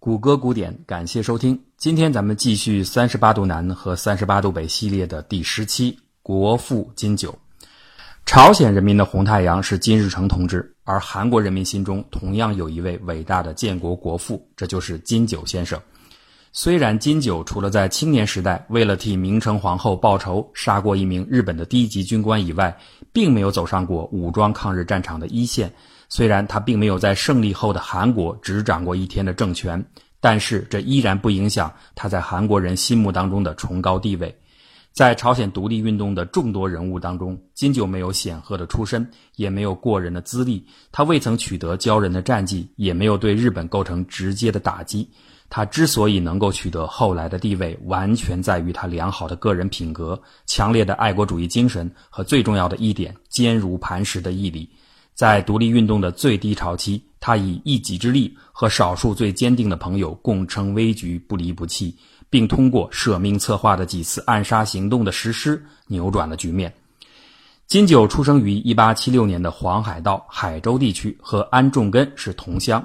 [0.00, 1.60] 谷歌古典，感谢收听。
[1.76, 7.38] 今天咱们继续三十八度南和三十八度北系列的第十期国父金九。
[8.24, 15.78] 朝鲜人民的红太阳是金日成同志，而韩国人民心中同样有一位伟大的建国国父，这就是金九先生。
[16.50, 22.74] 虽然金九除了在青年时代为了替明成皇后报仇杀过一名日本的低级军官以外，
[23.12, 25.70] 并没有走上过武装抗日战场的一线。
[26.10, 29.82] 虽然他并没有在胜利后的韩国执掌过一天的政权，
[30.20, 34.36] 但是这依然不影响他在韩国人心目当中的崇高地位。
[34.92, 45.08] 在朝鲜独立运动的众多人物当中，金九没有显赫的出身，也没有过人的资历，他未曾取得骄人的战绩，也没有对日本构成直接的打击。
[45.48, 54.68] 他之所以能够取得后来的地位，完全在于他良好的个人品格、强烈的爱国主义精神和最重要的一点——坚如磐石的毅力。
[55.14, 61.94] 在独立运动的最低潮期，他以一己之力和少数最坚定的朋友共撑危局，不离不弃，
[62.30, 66.72] 并通过舍命策划的几次暗杀行动的实施，扭转了局面。
[67.66, 72.84] 金九出生于1876年的黄海道海州地区，和安重根是同乡。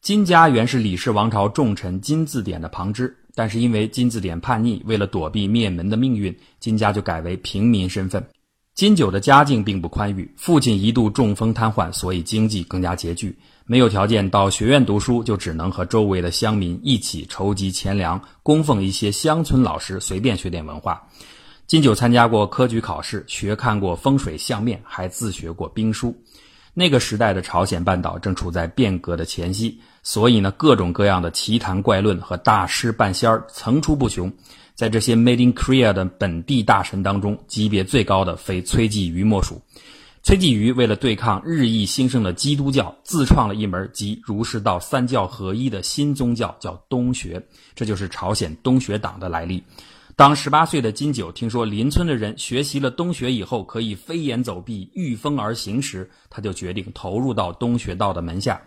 [0.00, 8.24] 金家原是李氏王朝重臣金字典的旁支，但是因为金字典叛逆，为了躲避灭门的命运，金家就改为平民身份。
[8.74, 21.00] 金九的家境并不宽裕，父亲一度中风瘫痪，所以经济更加拮据，没有条件到学院读书，就只能和周围的乡民一起筹集钱粮，供奉一些乡村老师，随便学点文化。
[21.68, 26.12] 金九参加过科举考试，学看过风水相面，还自学过兵书。
[26.76, 34.32] 那个时代的朝鲜半岛正处在变革的前夕，所以呢，各种各样的奇谈怪论和大师半仙儿层出不穷。
[34.74, 39.62] 在这些 Made in Korea 的本地大神当中，级别最高的非崔继瑜莫属。
[40.24, 47.46] 崔继瑜为了对抗日益兴盛的基督教，自创了一门集儒释道三教合一的新宗教，叫东学。
[47.76, 49.62] 这就是朝鲜东学党的来历。
[50.16, 58.60] 当十八岁的金九听说邻村的人学习了东学以后可以飞檐走壁、御风而行时，他就决定投入到东学道的门下。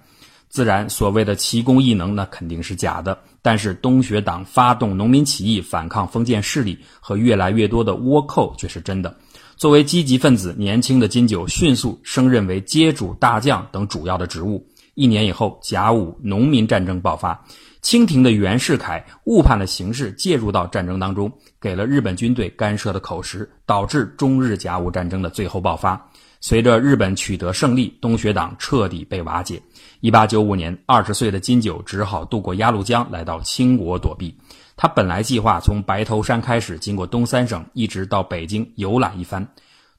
[0.50, 3.18] 自然，所谓的奇功异能那肯定是假的。
[3.42, 9.16] 但是东学党发动农民起义反抗封建势力和越来越多的倭寇却是真的。
[9.56, 14.66] 作为积极分子，年轻的金九迅速升任为接主、大将等主要的职务。
[14.96, 17.40] 一年以后，甲午农民战争爆发，
[17.82, 21.32] 清廷的袁世凯误判了形势，介入到战争当中，
[21.62, 26.10] 给了日本军队干涉的口实，导致中日甲午战争的最后爆发。
[26.40, 29.62] 随着日本取得胜利，东学党彻底被瓦解。
[30.02, 34.36] 一八九五年，二十岁的金九只好渡过鸭绿江，来到清国躲避。
[34.76, 39.48] 他本来计划从白头山开始，经过东三省，一直到北京游览一番。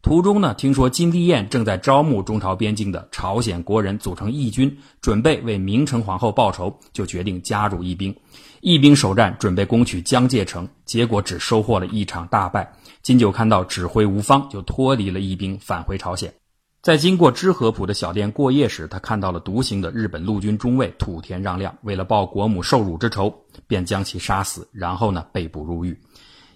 [0.00, 8.14] 途中呢，听说金帝彦正在招募中朝边境的朝鲜国人组成义军，准备为明成皇后报仇，就决定加入义兵。
[8.60, 12.72] 义兵首战，准备攻取江界城，结果只收获了一场大败。
[13.02, 16.32] 金九看到指挥无方，就脱离了义兵，返回朝鲜。
[16.80, 23.34] 在经过知和浦的小店过夜时，他看到了独行的日本陆军中尉土田让亮，为了报国母受辱之仇，
[23.66, 25.98] 便将其杀死，然后呢被捕入狱。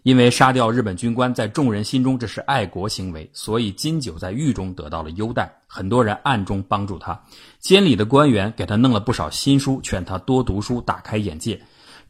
[0.02, 7.20] 因为杀掉日本军官，在众人心中这是爱国行为，所以金九在狱中得到了优待，很多人暗中帮助他。
[7.60, 11.60] 监里的官员给他弄了不少新书，劝他多读书，打开眼界。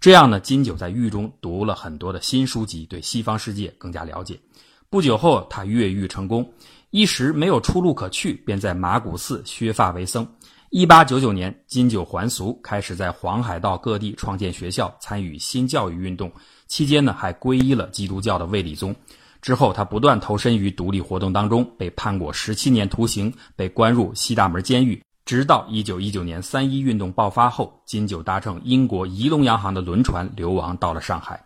[0.01, 4.41] 这样呢，金九在狱中读了很多的新书籍，对西方世界更加了解。
[4.89, 6.51] 不久后，他越狱成功。
[6.91, 10.27] 一时没有出路可去，便在马古寺削发为僧。
[10.75, 16.33] 一八九九年，金九还俗，开始在黄海道各地创建学校，参与新教育运动。
[16.67, 18.97] 期间呢，还皈依了基督教的卫理宗。
[19.43, 25.03] 之后，他不断投身于独立活动当中，被判过十七年徒刑，被关入西大门监狱。
[25.27, 31.45] 直到一九一九年三一运动爆发后，金九搭乘英国怡龙洋行的轮船流亡到了上海。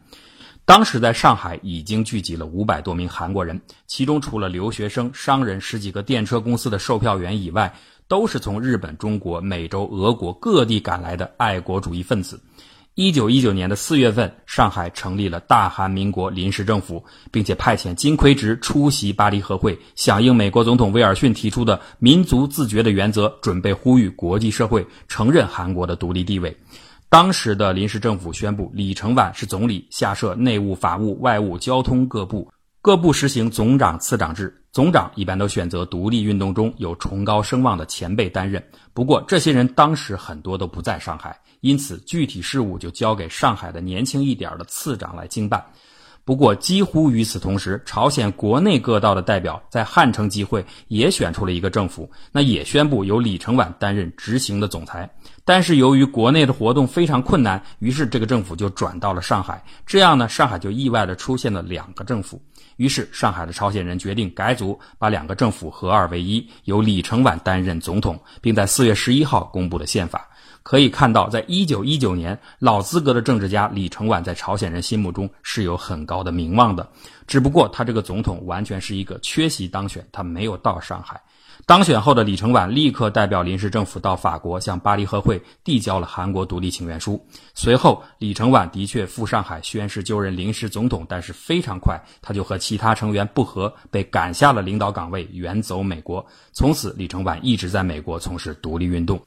[0.64, 7.72] 当时在上海已经聚集了五百多名韩国人，其中除了留学生、商人、十几个电车公司的售票员以外，
[8.08, 12.40] 都是从日本、中国、美洲、俄国各地赶来的爱国主义分子。
[12.94, 26.56] 一九一九年的四月份，上海成立了大韩民国临时政府，并且派遣金奎植出席巴黎和会，响应美国总统威尔逊提出的民族自觉的原则，准备呼吁国际社会承认韩国的独立地位。
[27.10, 32.50] 当时的临时政府宣布，李承晚是总理，下设内务、法务、外务、交通各部，
[32.80, 34.62] 各部实行总长、次长制。
[34.76, 38.62] 总长一般都选择独立运动中有崇高声望的前辈担任。
[38.92, 45.64] 不过，这些人当时很多都不在上海，因此具体事务就交给上海的年轻一点的次长来经办。
[46.26, 55.10] 不过，几乎与此同时，朝鲜国内各道的代表在汉城集会，也选出了一个政府，那也宣布由李承晚担任执行的总裁。
[55.46, 59.62] 但是由于国内的活动非常困难，于是这个政府就转到了上海。
[59.86, 62.42] 这样呢，上海就意外的出现了两个政府。
[62.78, 70.28] 于是，上海的朝鲜人决定改组，把两个政府合二为一，由李承晚担任总统，并在四月十一号公布了宪法。
[70.64, 76.86] 可以看到，在一九一九年，老资格的政治家李承晚在朝鲜人心目中是有很高的名望的。
[77.28, 81.20] 只不过，他这个总统完全是一个缺席当选，他没有到上海。
[81.64, 87.26] 当选后的李承晚立刻代表临时政府到法国，向巴黎和会递交了韩国独立请愿书。
[87.54, 96.26] 随后，李承晚的确赴上海宣誓就任临时总统，但是非常快，他就和其他成员不和，被赶下了领导岗位，远走美国。
[96.52, 99.22] 从此，李承晚一直在美国从事独立运动。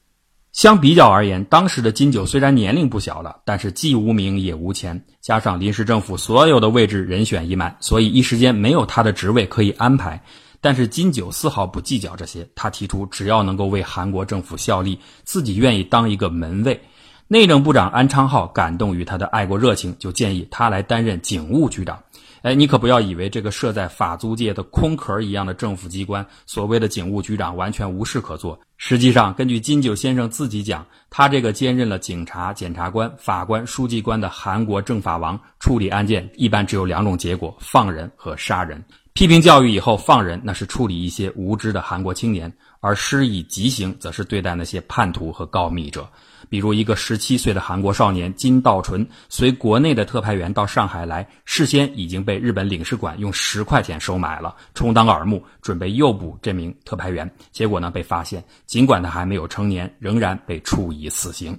[0.52, 10.24] 相比较而言，当时的金九虽然年龄不小了，但是既无名也无钱，加上临时政府所有的位置人选已满，所以一时间没有他的职位可以安排。
[10.60, 16.80] 但是金九丝毫不计较这些，他提出只要能够为韩国政府效力，自己愿意当一个门卫。
[17.28, 22.02] 内政部长安昌浩感动于他的爱国热情，就建议他来担任警务局长。
[22.42, 28.58] 哎，你可不要以为这个设在法租界的空壳一样的政府机关，所谓的警务局长完全无事可做。
[28.78, 38.82] 实际上，根据金九先生自己讲，他这个兼任了警察、检察官、法官、书记官的韩国政法王，处理案件一般只有两种结果：放人和杀人。
[39.20, 42.50] 批评教育以后放人，那是处理一些无知的韩国青年；
[42.80, 46.08] 而施以极刑，则是对待那些叛徒和告密者。
[46.48, 57.30] 比如一个十七岁的韩国少年金道纯，随国内的特派员到上海来，事先已经被日本领事馆用十块钱收买了，充当耳目，准备诱捕这名特派员。
[57.52, 61.54] 结果呢，被发现，尽管他还没有成年，仍然被处以死刑。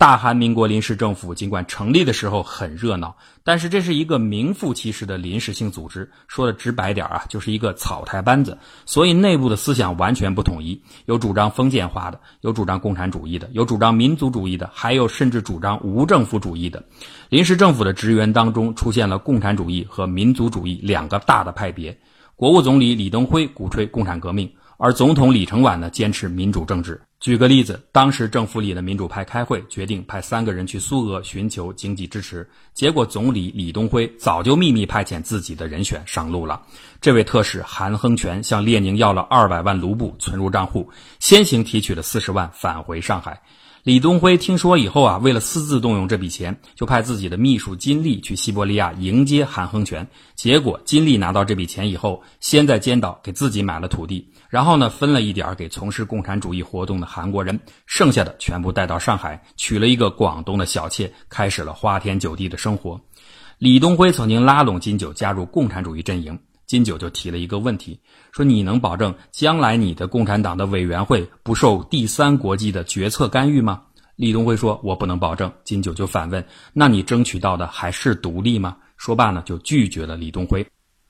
[0.00, 3.14] 大韩民国临时政府尽管成立的时候很热闹，
[3.44, 6.10] 但是这是一个名副其实的临时性组织。
[6.26, 8.56] 说的直白点啊，就是一个草台班子。
[8.86, 16.82] 所以内部的思想完全不统一，有主张封建化的，有主张共产主义的，有主张民族主义的，还有甚至主张无政府主义的。
[17.28, 21.94] 临时政府的职员当中出现了共产主义和民族主义两个大的派别。
[22.36, 24.50] 国务总理李登辉鼓吹共产革命，
[24.82, 26.98] 而总统李承晚呢坚持民主政治。
[27.20, 32.48] 举个例子，当时政府里的民主派开会，决定派三个人去苏俄寻求经济支持。
[32.72, 36.62] 结果总理李东辉早就秘密派遣自己的人选上路了。
[36.98, 43.38] 这位特使韩亨权向列宁要了二百万卢布存入账户，先行提取了四十万返回上海。
[43.82, 50.06] 李东辉听说以后啊，为了私自动用这笔钱，就派自己的秘书金立去西伯利亚迎接韩亨权。
[50.34, 54.30] 结果金立拿到这笔钱以后，先在尖岛给自己买了土地。
[54.50, 63.00] 然后呢，分了一点给从事共产主义活动的韩国人，剩下的全部带到上海，娶了一个广东的小妾，开始了花天酒地的生活。
[63.56, 66.38] 李东辉曾经拉拢金九加入共产主义阵营，
[66.70, 67.98] 金九就提了一个问题，
[68.30, 73.82] 说你能保证将来你的共产党的委员会不受第三国际的决策干预吗？
[74.14, 75.52] 李东辉说，我不能保证。
[75.64, 78.76] 金九就反问，那你争取到的还是独立吗？
[78.96, 80.64] 说罢呢，就拒绝了李东辉。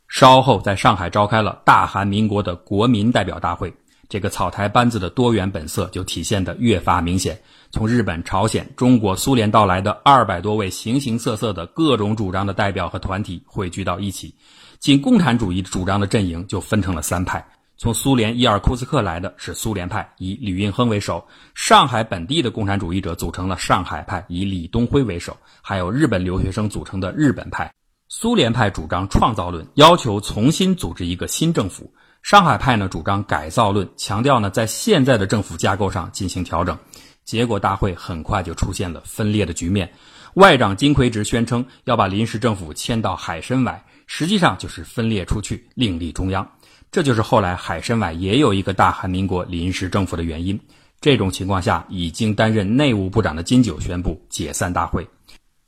[0.09, 3.71] 稍后，在上海召开了大韩民国的国民代表大会，
[4.09, 7.39] 这个草台班子的多元本色就体现得越发明显。
[7.71, 14.35] 从日本、朝鲜、中国、苏联到来的二百多位形形色色的各种主张的代表和团体汇聚到一起，
[14.81, 17.47] 仅共产主义主张的阵营就分成了三派。
[17.77, 21.23] 从苏联伊尔库茨克来的是苏联派，以吕运亨为首；
[21.55, 27.71] 上海本地的共产主义者组成了上海派，以李东辉为首；还有日本留学生组成的日本派。
[28.09, 31.85] 苏联派主张创造论，要求重新组织一个新政府；
[32.23, 36.79] 上海派呢主张改造论，强调呢在现在的政府架构上进行调整。
[37.23, 39.93] 结果大会很快就出现了分裂的局面。
[40.35, 46.45] 外长金奎植宣称要把临时政府迁到海参崴，实际上就是分裂出去，另立中央。
[46.91, 50.59] 这就是后来海参崴也有一个大韩民国临时政府的原因。
[51.01, 55.07] 这种情况下，已经担任内务部长的金九宣布解散大会。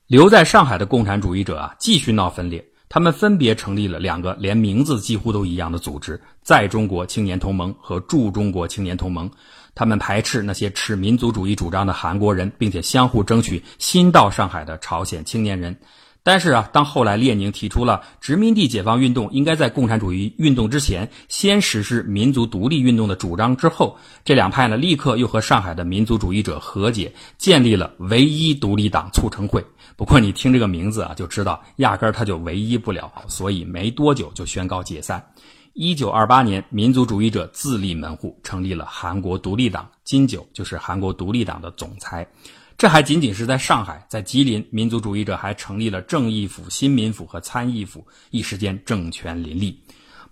[0.08, 2.62] 留在上海的共产主义者啊，继续闹分裂。
[2.88, 9.30] 他们分别成立了两个连名字几乎都一样的组织：在中国青年同盟和驻中国青年同盟。
[9.72, 15.74] 他们排斥那些持民族主义主张的韩国人，并且相互争取新到上海的朝鲜青年人。
[16.24, 29.64] 但是啊，当后来列宁提出了殖民地解放运动应该在共产主义运动之前先实施民族独立运动的主张之后，这两派呢立刻又和上海的民族主义者和解，建立了唯一独立党促成会。
[29.96, 35.24] 不过你听这个名字啊，就知道压根儿他就唯一不了， 所以没多久就宣告解散。
[35.74, 42.28] 一九二八年，民族主义者自立门户，成立了韩国独立党，金九就是韩国独立党的总裁。
[42.76, 49.78] 这还仅仅是在上海，在吉林，民族主义者还成立了正义府、新民府和参议府，一时间政权林立。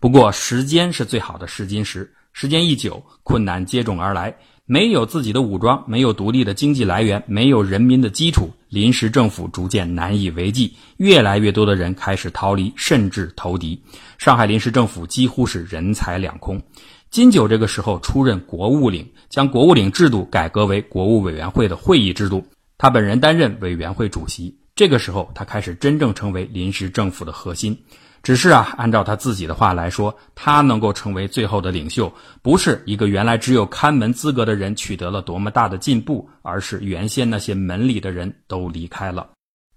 [0.01, 4.35] 不过，时间是最好的试金石，时间一久，困难接踵而来。
[4.65, 10.73] 没有自己的武装，没有独立的经济来源，没有人民的基础，临时政府逐渐难以为继。
[10.99, 13.83] 越来越多的人开始逃离，甚至投敌。
[14.17, 16.63] 上海临时政府几乎是人财两空。
[17.11, 22.47] 金九这个时候出任国务领，将国务领制度改革为国务委员会的会议制度，
[22.79, 24.57] 他本人担任委员会主席。
[24.76, 27.76] 这个时候，他开始真正成为临时政府的核心。
[28.23, 32.12] 只是啊，按照他自己的话来说，他能够成为最后的领袖，
[32.43, 39.31] 不是一个原来只有看门资格的人取得了多么大的进步，而是原先那些门里的人都离开了。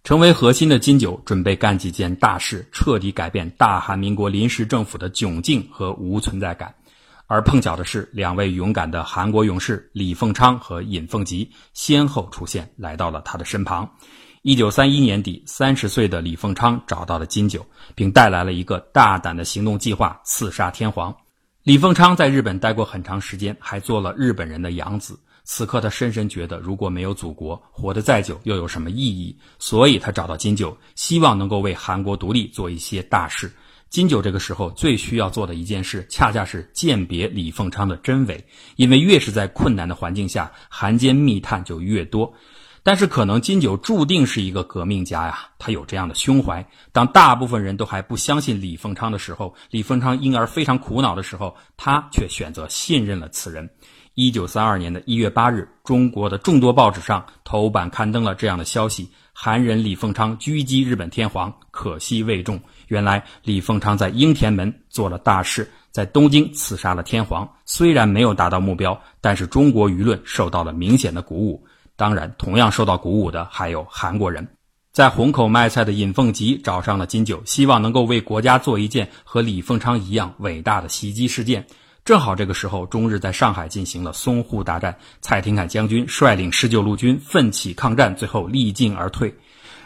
[0.04, 6.76] 成为核心的金九准备干几件大事，彻底改变大韩民国临时政府的窘境和无存在感。
[7.28, 13.90] 而碰巧的是，两位勇敢的韩国勇士李凤昌和尹凤吉先后出现，来到了他的身旁。
[14.42, 17.66] 一九三一年底，三十岁的李凤昌找到了金九，
[17.96, 21.16] 并带来了一个大胆的行动计划——刺杀天皇。
[21.64, 25.18] 李凤昌在日本待过很长时间，还做了日本人的养子。
[25.46, 29.38] 此刻，他深深觉得，如果没有祖国，活得再久又有什么意义？
[29.60, 33.50] 所以他找到金九，希望能够为韩国独立做一些大事。
[33.94, 38.44] 金九这个时候最需要做的一件事，恰恰是鉴别李凤昌的真伪，
[38.76, 42.34] 因为越是在困难的环境下，韩奸密探就越多。
[42.82, 46.68] 但是可能金九注定是一个革命家呀，他有这样的胸怀。
[46.92, 53.70] 当大部分人都还不相信李凤昌的时候，李凤昌因而非常苦恼的时候，他却选择信任了此人。
[54.16, 62.60] 一九三二年的一月八日，中国的众多报纸上头版刊登了这样的消息：韩人李凤昌狙击日本天皇，可惜未中。
[62.94, 71.66] 原来李凤昌在应天门做了大事，在东京刺杀了天皇，虽然没有达到目标，但是中国舆论受到了明显的鼓舞。
[71.96, 74.48] 当然，同样受到鼓舞的还有韩国人。
[74.92, 81.66] 在虹口卖菜的尹凤吉找上了金九，希望能够为国家做一件和李凤昌一样伟大的袭击事件。
[82.06, 89.34] 正好这个时候，中日在上海进行了淞沪大战，蔡廷锴将军率领十九路军奋起抗战，最后力尽而退。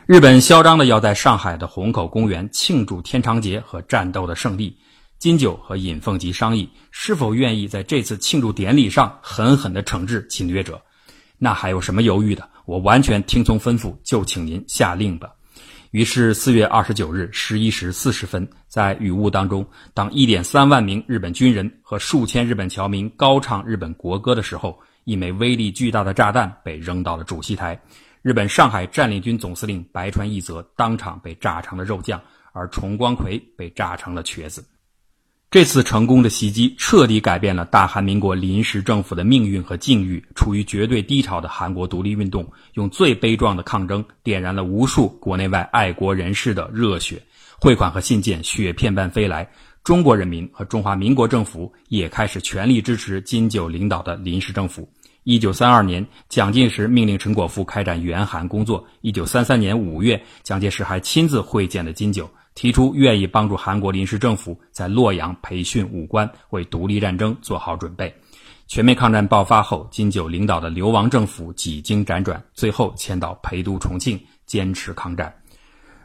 [0.08, 4.74] 日本嚣张的要在上海的虹口公园庆祝天长节和战斗的胜利。
[5.20, 10.82] 金九和尹凤吉商议，是否愿意在这次庆祝典礼上狠狠地惩治侵略者。
[11.38, 12.48] 那还有什么犹豫的？
[12.66, 15.28] 我完全听从吩咐，就请您下令吧。
[15.92, 27.78] 于是四月二十九日十一时四十分，在雨雾当中，当一点三万名日本军人和数千日本侨民高唱日本国歌的时候，一枚威力巨大的炸弹被扔到了主席台。
[28.28, 34.62] 日本上海占领军总司令白川义则当场被炸成了肉酱，而重光葵被炸成了瘸子。
[35.50, 40.22] 这次成功的袭击彻底改变了大韩民国临时政府的命运和境遇。
[40.36, 47.24] 处于绝对低潮的韩国独立运动，用最悲壮的抗争点燃了无数国内外爱国人士的热血。
[47.58, 49.50] 汇款和信件雪片般飞来，
[49.86, 54.92] 中国人民和中华民国政府也开始全力支持金九领导的临时政府。
[55.28, 58.82] 一九三二年，蒋介石命令陈果夫开展援韩工作。
[59.02, 62.30] 一九三三年五月，蒋介石还亲自会见了金九。
[62.56, 68.16] 提出愿意帮助韩国临时政府在洛阳培训武官，为独立战争做好准备。
[68.68, 75.36] 全面抗战爆发后，金九领导的流亡政府几经辗转，最后迁到陪都重庆，坚持抗战。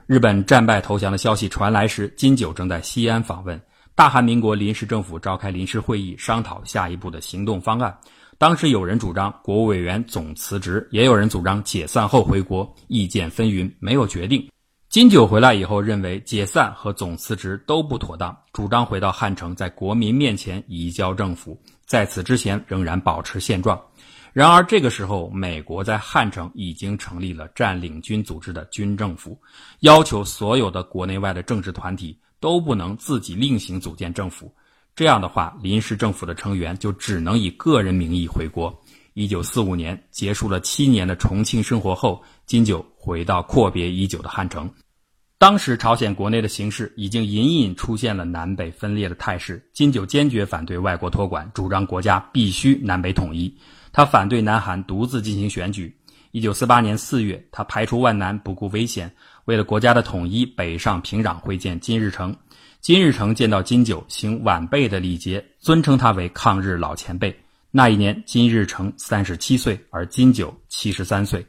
[0.09, 3.61] 日本战败投降的消息传来时，金九正在西安访问。
[3.95, 7.97] 大韩民国临时政府召开临时会议，商讨下一步的行动方案。
[8.39, 14.49] 当时有人主张国务委员总辞职，也有人主张解散后回国，意见纷纭，没有决定。
[14.89, 21.59] 金九回来以后，认为解散和总辞职都不妥当，主张回到汉城，在国民面前移交政府。
[21.87, 23.81] 在此之前，仍然保持现状。
[24.33, 29.39] 然而，这个时候，美国在汉城已经成立了占领军组织的军政府，
[29.81, 34.53] 要求所有的国内外的政治团体都不能自己另行组建政府。
[34.95, 38.73] 这样的话，临时政府的成员就只能以个人名义回国。
[39.15, 44.71] 一九四五年结束了七年的重庆生活后，金九回到阔别已久的汉城。
[45.39, 49.69] 当时朝鲜国内的形势已经隐隐出现了南北分裂的态势。
[49.73, 53.53] 金九坚决反对外国托管，主张国家必须南北统一。
[53.93, 55.95] 他反对南韩独自进行选举。
[56.31, 59.13] 一九四八年四月，他排除万难，不顾危险，
[59.45, 62.35] 为了国家的统一，北上平壤会见金日成。
[62.83, 67.33] 金日成见到金九，行晚辈的礼节，尊称他为抗日老前辈。
[67.71, 71.47] 那一年，金日成三十七岁，而金九七十三岁。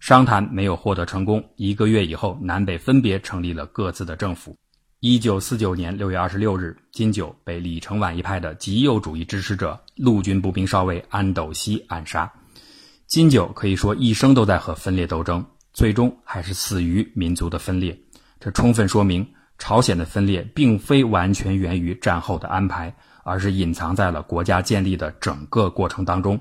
[0.00, 1.40] 商谈没有获得成功。
[1.54, 4.56] 一个月以后，南北分别成立了各自的政府。
[4.98, 12.28] 一九四九年六月二十六日，金九被李承晚一派的极右主义支持者陆军步兵少尉安斗锡暗杀。
[13.06, 17.96] 金九可以说一生都在和分裂斗争，最终还是死于民族的分裂。
[18.40, 19.24] 这充分说明
[19.58, 26.38] 朝鲜的分裂并非完全源于战后的安排，而是隐藏在了国家建立的整个过程当中。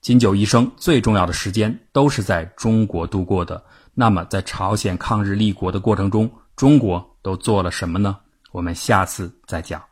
[0.00, 3.62] 金九一生最重要的时间都是在中国度过的。
[3.94, 8.16] 那么，在朝鲜抗日立国的过程中，中国都做了什么呢？
[8.50, 9.91] 我们下次再讲。